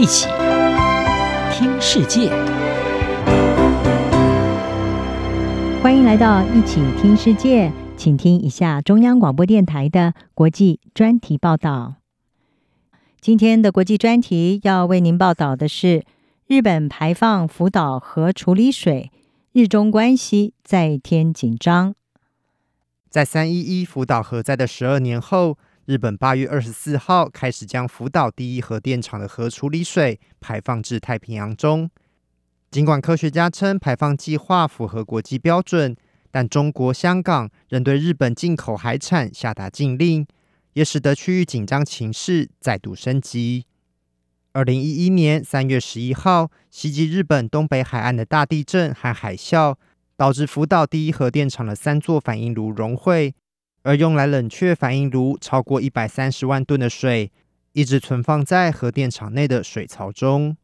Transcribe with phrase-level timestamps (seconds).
[0.00, 0.28] 一起
[1.52, 2.30] 听世界，
[5.82, 11.96] 欢迎来到一起听世界，请听一下中央广播电台的国际专题报道。
[13.20, 16.06] 今天的国际专题要为您报道的是
[16.46, 19.12] 日本排放福岛核处理水，
[19.52, 21.94] 日中关系再添紧张。
[23.10, 25.58] 在三一一福岛核灾的十二年后，
[25.90, 31.90] 日本八月二十四号开始将福岛第一核电厂的核处理水排放至太平洋中。
[32.70, 35.96] 尽管科学家称排放计划符合国际标准，
[36.30, 40.24] 但中国香港仍对日本进口海产下达禁令，
[40.74, 43.66] 也使得区域紧张情势再度升级。
[44.52, 49.74] 二零一一年三月十一号，袭击日本东北海岸的大地震和海啸，
[50.16, 53.34] 导致福岛第一核电厂的三座反应炉熔毁。
[53.82, 57.32] 而用来冷却反应炉超过一百三十万吨的水，
[57.72, 60.56] 一直存放在核电厂内的水槽中。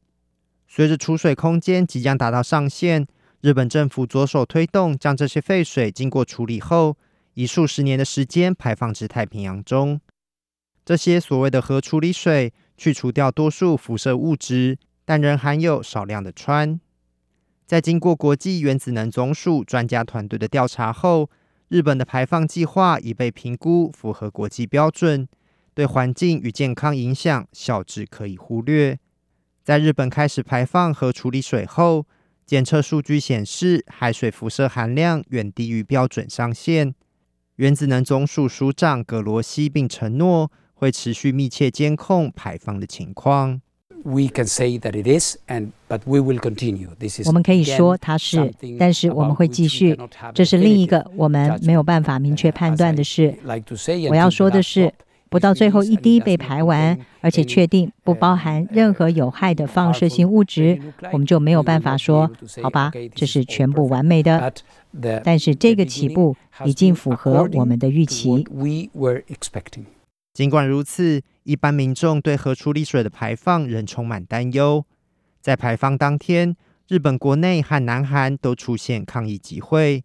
[0.69, 3.07] 随着储水空间即将达到上限，
[3.41, 6.97] 日本政府着手推动，将这些废水经过处理后，
[7.35, 10.01] 以数十年的时间排放至太平洋中。
[10.85, 16.79] 这些所谓的核处理水去除掉多数辐射物质，但仍含有少量的氚。
[17.65, 21.31] 在经过国际原子能总署专家团队的调查后，
[21.69, 25.29] 日本的排放计划已被评估符合国际标准，
[25.75, 28.99] 对环境与健康影响小至可以忽略。
[29.65, 32.07] 在日本开始排放和处理水后，
[32.45, 36.95] 检测数据显示海水辐射含量远低于标准上限。
[37.57, 43.61] 原子能总署署长葛罗西并承诺会持续密切监控排放的情况。
[44.05, 46.89] We can say that it is, and but we will continue.
[46.99, 49.97] This is 我们可以说它是，但是我们会继续。
[50.35, 53.37] 这是另一个我们没有办法明确判断的事。
[54.09, 54.93] 我要说的是，
[55.29, 60.81] 不到最后一滴被排完，而且确定不包含任何有害的放射性物质，
[61.13, 62.31] 我们就没有办法说，
[62.63, 64.53] 好吧，这是全部完美的。
[65.23, 68.45] 但是这个起步已经符合我们的预期。
[70.37, 74.85] 尽管如此，一般民众对核处理水的排放仍充满担忧。
[75.41, 76.55] 在排放当天，
[76.89, 80.05] 日本国内和南韩都出现抗议集会，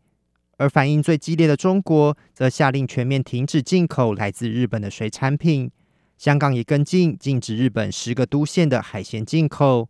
[0.55, 5.69] 而反应最激烈的中国则下令全面停止进口来自日本的水产品。
[6.17, 9.89] 香港也跟进，禁止日本十个都县的海鲜进口。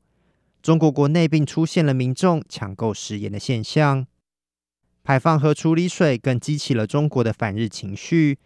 [0.63, 4.08] 中国国内并出现了民众抢购食盐的现象。
[5.03, 8.40] 排放核处理水更激起了中国的反日情绪。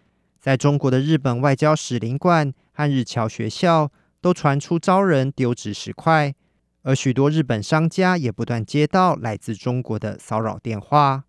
[0.46, 3.92] 在中国的日本外交使领馆和日侨学校
[4.22, 6.36] 都传出遭人丢纸石块，
[6.84, 11.24] 而许多日本商家也不断接到来自中国的骚扰电话。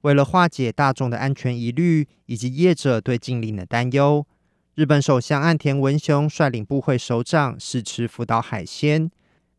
[0.00, 4.26] 为了化解大众的安全疑虑以及业者对禁令的担忧，
[4.74, 9.08] 日本首相岸田文雄率领部会首长试吃福岛海鲜，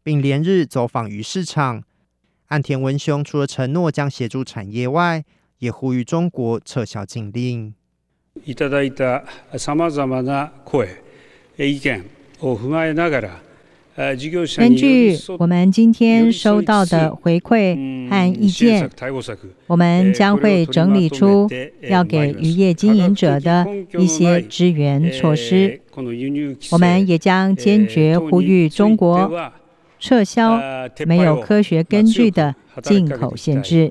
[0.03, 1.81] 并连日走访鱼市场。
[2.47, 5.23] 岸田文雄除了承诺将协助产业外，
[5.59, 7.73] 也呼吁中国撤销禁令。
[8.46, 9.24] いただいた
[9.58, 11.02] さまざまな声、
[11.58, 12.04] 意见
[12.40, 13.30] を踏まえながら，
[14.56, 18.88] 根据我们今天收到的回馈和意见，
[19.66, 21.48] 我们将会整理出
[21.80, 23.66] 要给渔业经营者的
[23.98, 25.80] 一些支援措施。
[26.70, 29.50] 我们也将坚决呼吁中国
[29.98, 30.60] 撤销
[31.04, 33.90] 没有科学根据的进口限制。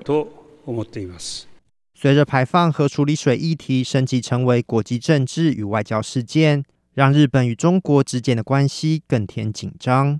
[2.01, 6.63] 随着排放和处理水议题升级成为国际政治与外交事件，
[6.95, 10.19] 让日本与中国之间的关系更添紧张。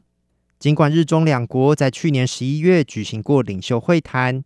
[0.59, 4.43] 尽管日中两国在去年十一月举行过领袖会谈，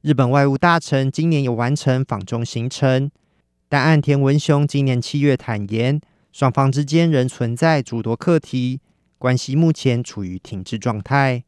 [0.00, 3.10] 日本外务大臣今年有完成访中行程，
[3.68, 6.00] 但岸田文雄今年七月坦言，
[6.32, 8.80] 双方之间仍存在诸多课题，
[9.18, 11.44] 关系目前处于停滞状态。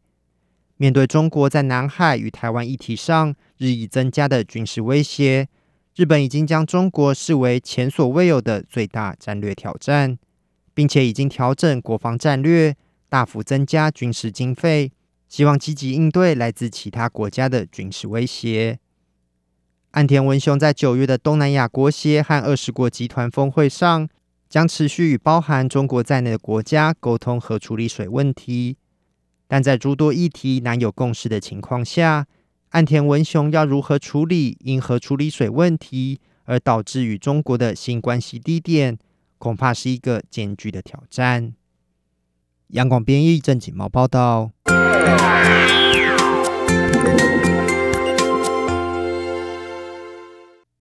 [0.81, 5.47] 面对中国在南海与台湾议题上日益增加的军事威胁，
[5.95, 10.17] 日本已经将中国视为前所未有的最大战略挑战，
[10.73, 12.75] 并且已经调整国防战略，
[13.11, 14.91] 大幅增加军事经费，
[15.29, 18.79] 希望积极应对来自其他国家的军事威胁。
[19.91, 24.09] 岸田文雄在九月的东南亚国协和二十国集团峰会上，
[24.49, 28.79] 将持续与包含中国在内的国家沟通和处理水问题。
[29.53, 32.25] 但在诸多议题难有共识的情况下，
[32.69, 38.97] 岸田文雄要如何处理因核处理水问题而导致与中国的新关系低点，
[39.39, 41.53] 恐怕是一个艰巨的挑战。
[42.69, 44.53] 央广编译郑锦毛报道。